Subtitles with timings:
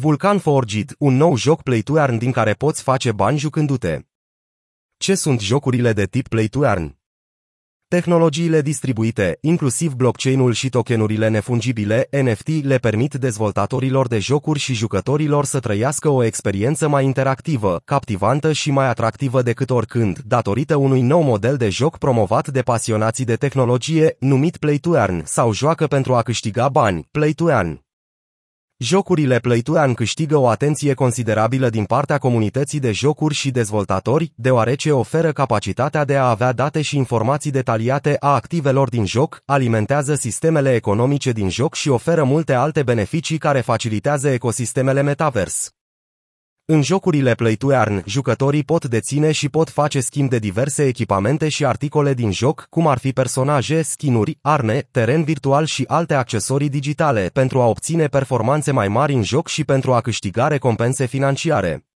[0.00, 3.98] Vulcan Forged, un nou joc play to earn din care poți face bani jucându-te.
[4.96, 6.96] Ce sunt jocurile de tip play to earn?
[7.88, 15.44] Tehnologiile distribuite, inclusiv blockchain-ul și tokenurile nefungibile, NFT, le permit dezvoltatorilor de jocuri și jucătorilor
[15.44, 21.22] să trăiască o experiență mai interactivă, captivantă și mai atractivă decât oricând, datorită unui nou
[21.22, 26.14] model de joc promovat de pasionații de tehnologie, numit Play to Earn, sau joacă pentru
[26.14, 27.83] a câștiga bani, Play to Earn.
[28.84, 35.32] Jocurile Play-to-Earn câștigă o atenție considerabilă din partea comunității de jocuri și dezvoltatori, deoarece oferă
[35.32, 41.32] capacitatea de a avea date și informații detaliate a activelor din joc, alimentează sistemele economice
[41.32, 45.72] din joc și oferă multe alte beneficii care facilitează ecosistemele metavers.
[46.66, 51.48] În jocurile Play to Earn, jucătorii pot deține și pot face schimb de diverse echipamente
[51.48, 56.68] și articole din joc, cum ar fi personaje, skinuri, arme, teren virtual și alte accesorii
[56.68, 61.86] digitale, pentru a obține performanțe mai mari în joc și pentru a câștiga recompense financiare.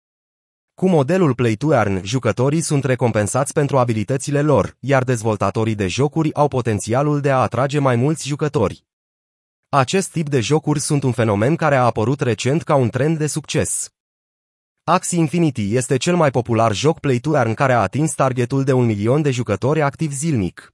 [0.73, 6.33] Cu modelul Play to Earn, jucătorii sunt recompensați pentru abilitățile lor, iar dezvoltatorii de jocuri
[6.33, 8.85] au potențialul de a atrage mai mulți jucători.
[9.69, 13.27] Acest tip de jocuri sunt un fenomen care a apărut recent ca un trend de
[13.27, 13.93] succes.
[14.91, 18.73] Axie Infinity este cel mai popular joc play to earn care a atins targetul de
[18.73, 20.73] un milion de jucători activi zilnic.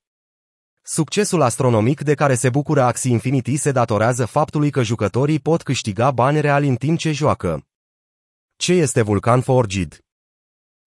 [0.82, 6.12] Succesul astronomic de care se bucură Axie Infinity se datorează faptului că jucătorii pot câștiga
[6.12, 7.68] bani reali în timp ce joacă.
[8.56, 10.05] Ce este Vulcan Forged?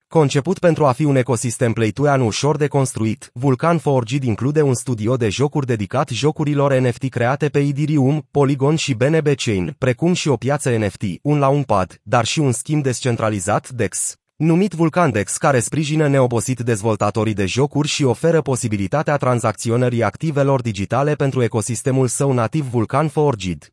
[0.08, 5.16] Conceput pentru a fi un ecosistem Playtuan ușor de construit, Vulcan Forged include un studio
[5.16, 10.36] de jocuri dedicat jocurilor NFT create pe Ethereum, Polygon și BNB Chain, precum și o
[10.36, 16.60] piață NFT, un launchpad, dar și un schimb descentralizat DEX numit Vulcandex, care sprijină neobosit
[16.60, 23.72] dezvoltatorii de jocuri și oferă posibilitatea tranzacționării activelor digitale pentru ecosistemul său nativ Vulcan Forged.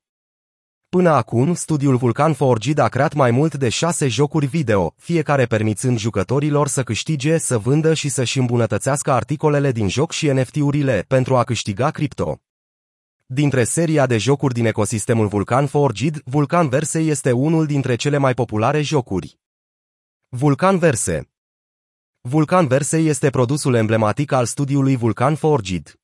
[0.95, 5.97] Până acum, studiul Vulcan Forged a creat mai mult de șase jocuri video, fiecare permițând
[5.97, 11.43] jucătorilor să câștige, să vândă și să-și îmbunătățească articolele din joc și NFT-urile pentru a
[11.43, 12.39] câștiga cripto.
[13.25, 18.33] Dintre seria de jocuri din ecosistemul Vulcan Forged, Vulcan Verse este unul dintre cele mai
[18.33, 19.39] populare jocuri.
[20.27, 21.29] Vulcan Verse
[22.21, 25.99] Vulcan Verse este produsul emblematic al studiului Vulcan Forged.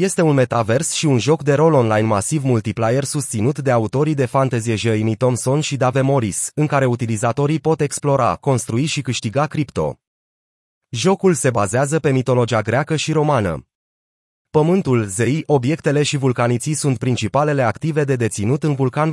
[0.00, 4.26] Este un metavers și un joc de rol online masiv multiplayer susținut de autorii de
[4.26, 10.00] fantezie Jamie Thompson și Dave Morris, în care utilizatorii pot explora, construi și câștiga cripto.
[10.88, 13.66] Jocul se bazează pe mitologia greacă și romană.
[14.50, 19.12] Pământul, zei, obiectele și vulcaniții sunt principalele active de deținut în vulcan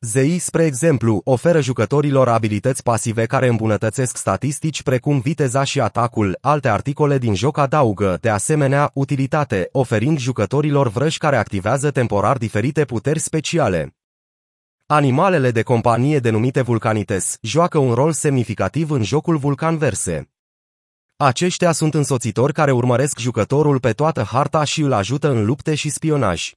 [0.00, 0.18] verse.
[0.20, 6.68] Zei, spre exemplu, oferă jucătorilor abilități pasive care îmbunătățesc statistici precum viteza și atacul, alte
[6.68, 13.18] articole din joc adaugă, de asemenea, utilitate, oferind jucătorilor vrăși care activează temporar diferite puteri
[13.18, 13.92] speciale.
[14.86, 20.30] Animalele de companie denumite vulcanites joacă un rol semnificativ în jocul Vulcan Verse.
[21.16, 25.90] Aceștia sunt însoțitori care urmăresc jucătorul pe toată harta și îl ajută în lupte și
[25.90, 26.52] spionaj.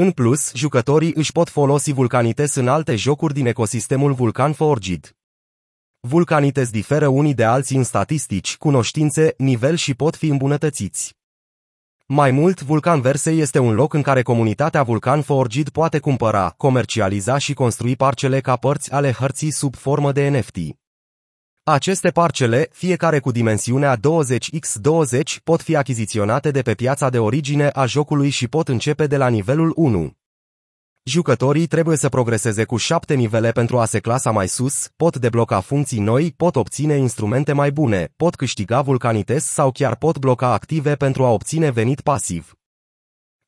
[0.00, 5.16] În plus, jucătorii își pot folosi Vulcanites în alte jocuri din ecosistemul Vulcan Forged.
[6.00, 11.16] Vulcanites diferă unii de alții în statistici, cunoștințe, nivel și pot fi îmbunătățiți.
[12.06, 17.38] Mai mult, Vulcan Verse este un loc în care comunitatea Vulcan Forged poate cumpăra, comercializa
[17.38, 20.56] și construi parcele ca părți ale hărții sub formă de NFT.
[21.70, 27.86] Aceste parcele, fiecare cu dimensiunea 20x20, pot fi achiziționate de pe piața de origine a
[27.86, 30.12] jocului și pot începe de la nivelul 1.
[31.02, 35.60] Jucătorii trebuie să progreseze cu 7 nivele pentru a se clasa mai sus, pot debloca
[35.60, 40.94] funcții noi, pot obține instrumente mai bune, pot câștiga vulcanites sau chiar pot bloca active
[40.94, 42.54] pentru a obține venit pasiv.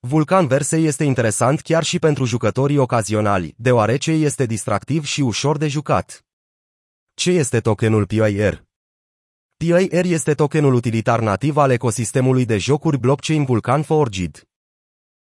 [0.01, 5.69] Vulcan Verse este interesant chiar și pentru jucătorii ocazionali, deoarece este distractiv și ușor de
[5.69, 6.25] jucat.
[7.15, 8.65] Ce este tokenul PIR?
[9.57, 14.43] PIR este tokenul utilitar nativ al ecosistemului de jocuri blockchain Vulcan Forged.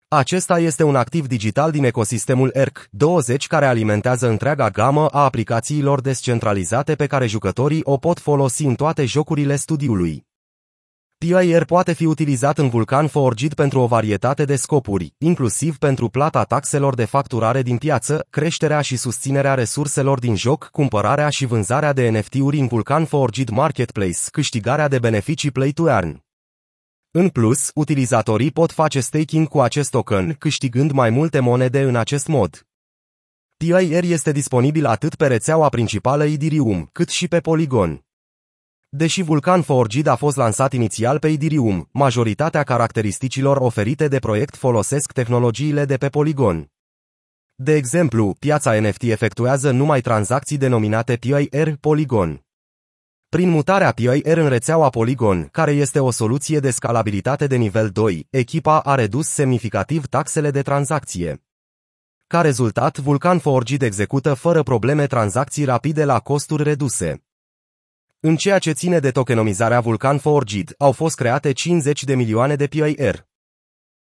[0.09, 6.95] Acesta este un activ digital din ecosistemul ERC20 care alimentează întreaga gamă a aplicațiilor descentralizate
[6.95, 10.28] pe care jucătorii o pot folosi în toate jocurile studiului.
[11.19, 16.45] PIR poate fi utilizat în Vulcan Forged pentru o varietate de scopuri, inclusiv pentru plata
[16.45, 22.09] taxelor de facturare din piață, creșterea și susținerea resurselor din joc, cumpărarea și vânzarea de
[22.09, 26.25] NFT-uri în Vulcan Forged Marketplace, câștigarea de beneficii play to earn.
[27.11, 32.27] În plus, utilizatorii pot face staking cu acest token, câștigând mai multe monede în acest
[32.27, 32.67] mod.
[33.57, 38.08] PIR este disponibil atât pe rețeaua principală Ethereum, cât și pe Polygon.
[38.91, 45.13] Deși Vulcan Forged a fost lansat inițial pe Ethereum, majoritatea caracteristicilor oferite de proiect folosesc
[45.13, 46.71] tehnologiile de pe Polygon.
[47.55, 52.45] De exemplu, piața NFT efectuează numai tranzacții denominate PIR Polygon.
[53.29, 58.27] Prin mutarea PIR în rețeaua Polygon, care este o soluție de scalabilitate de nivel 2,
[58.31, 61.45] echipa a redus semnificativ taxele de tranzacție.
[62.27, 67.23] Ca rezultat, Vulcan Forged execută fără probleme tranzacții rapide la costuri reduse.
[68.21, 72.67] În ceea ce ține de tokenomizarea Vulcan Forged, au fost create 50 de milioane de
[72.67, 73.27] PIR.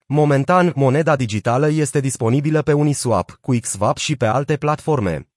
[0.06, 5.30] Momentan, moneda digitală este disponibilă pe Uniswap, cu XSwap și pe alte platforme.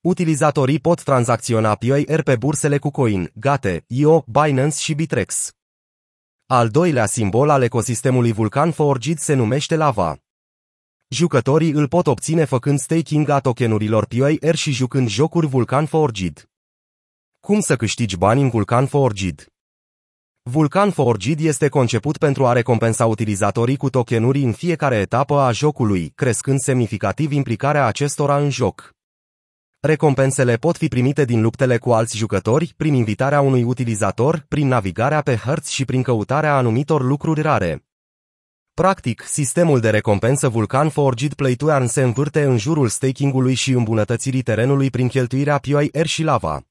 [0.00, 5.52] Utilizatorii pot tranzacționa PIR pe bursele cu coin, Gate, IO, Binance și Bitrex.
[6.46, 10.18] Al doilea simbol al ecosistemului Vulcan Forged se numește Lava.
[11.08, 16.49] Jucătorii îl pot obține făcând staking a tokenurilor PIR și jucând jocuri Vulcan Forged.
[17.50, 19.46] Cum să câștigi bani în Vulcan Forged?
[20.42, 26.12] Vulcan Forged este conceput pentru a recompensa utilizatorii cu tokenuri în fiecare etapă a jocului,
[26.14, 28.90] crescând semnificativ implicarea acestora în joc.
[29.80, 35.20] Recompensele pot fi primite din luptele cu alți jucători, prin invitarea unui utilizator, prin navigarea
[35.20, 37.84] pe hărți și prin căutarea anumitor lucruri rare.
[38.74, 43.70] Practic, sistemul de recompensă Vulcan Forged Play to Earn se învârte în jurul stakingului și
[43.72, 46.64] îmbunătățirii terenului prin cheltuirea PIR și lava.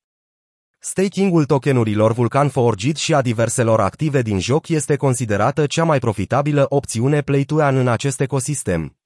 [0.81, 6.65] Stakingul tokenurilor Vulcan Forged și a diverselor active din joc este considerată cea mai profitabilă
[6.69, 8.97] opțiune Play to Earn în acest ecosistem.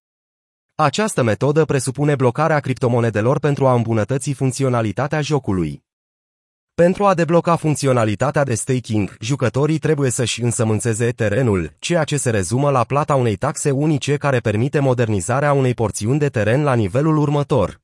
[0.76, 5.84] Această metodă presupune blocarea criptomonedelor pentru a îmbunătăți funcționalitatea jocului.
[6.74, 12.70] Pentru a debloca funcționalitatea de staking, jucătorii trebuie să-și însămânțeze terenul, ceea ce se rezumă
[12.70, 17.83] la plata unei taxe unice care permite modernizarea unei porțiuni de teren la nivelul următor.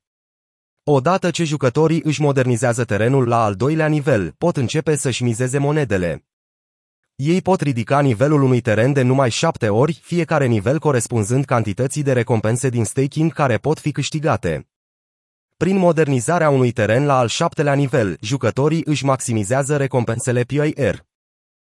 [0.91, 6.25] Odată ce jucătorii își modernizează terenul la al doilea nivel, pot începe să-și mizeze monedele.
[7.15, 12.13] Ei pot ridica nivelul unui teren de numai șapte ori, fiecare nivel corespunzând cantității de
[12.13, 14.69] recompense din staking care pot fi câștigate.
[15.57, 21.05] Prin modernizarea unui teren la al șaptelea nivel, jucătorii își maximizează recompensele PIR.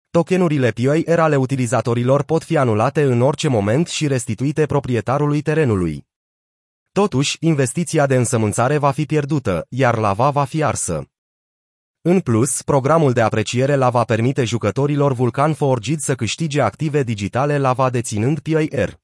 [0.10, 6.09] Tokenurile PIR ale utilizatorilor pot fi anulate în orice moment și restituite proprietarului terenului.
[6.92, 11.10] Totuși, investiția de însămânțare va fi pierdută, iar lava va fi arsă.
[12.02, 17.90] În plus, programul de apreciere lava permite jucătorilor Vulcan Forged să câștige active digitale lava
[17.90, 19.00] deținând PIR.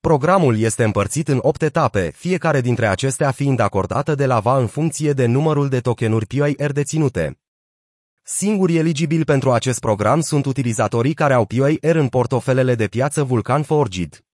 [0.00, 5.12] Programul este împărțit în 8 etape, fiecare dintre acestea fiind acordată de lava în funcție
[5.12, 7.38] de numărul de tokenuri PIR deținute.
[8.22, 13.62] Singurii eligibili pentru acest program sunt utilizatorii care au PIR în portofelele de piață Vulcan
[13.62, 14.24] Forged.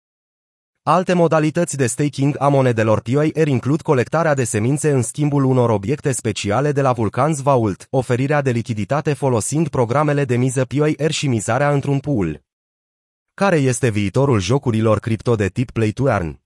[0.93, 6.13] Alte modalități de staking a monedelor PIR includ colectarea de semințe în schimbul unor obiecte
[6.13, 11.73] speciale de la Vulcan's Vault, oferirea de lichiditate folosind programele de miză PIR și mizarea
[11.73, 12.41] într-un pool.
[13.35, 16.40] Care este viitorul jocurilor cripto de tip Play to Earn?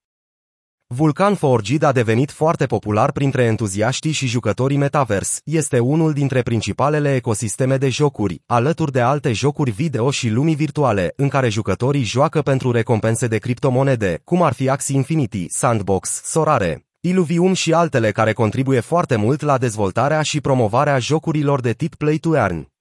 [0.86, 5.40] Vulcan Forged a devenit foarte popular printre entuziaștii și jucătorii Metaverse.
[5.44, 11.12] Este unul dintre principalele ecosisteme de jocuri, alături de alte jocuri video și lumii virtuale,
[11.16, 16.86] în care jucătorii joacă pentru recompense de criptomonede, cum ar fi Axie Infinity, Sandbox, Sorare,
[17.00, 22.16] Illuvium și altele care contribuie foarte mult la dezvoltarea și promovarea jocurilor de tip Play
[22.16, 22.73] to Earn.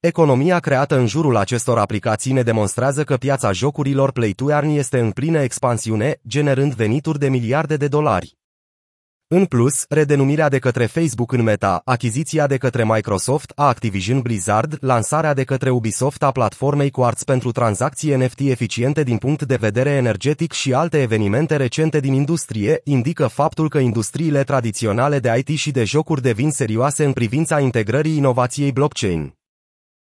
[0.00, 4.98] Economia creată în jurul acestor aplicații ne demonstrează că piața jocurilor Play to Earn este
[4.98, 8.36] în plină expansiune, generând venituri de miliarde de dolari.
[9.28, 14.76] În plus, redenumirea de către Facebook în Meta, achiziția de către Microsoft a Activision Blizzard,
[14.80, 19.90] lansarea de către Ubisoft a platformei Quartz pentru tranzacții NFT eficiente din punct de vedere
[19.90, 25.70] energetic și alte evenimente recente din industrie, indică faptul că industriile tradiționale de IT și
[25.70, 29.37] de jocuri devin serioase în privința integrării inovației blockchain.